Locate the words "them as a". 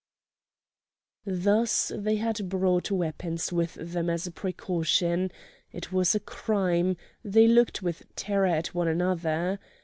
3.75-4.31